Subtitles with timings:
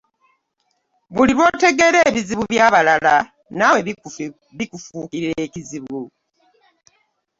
[1.15, 3.15] buli lw'otegeera ebizibu by'abalala
[3.57, 3.79] naawe
[4.57, 6.01] bikufuukira ekizibu.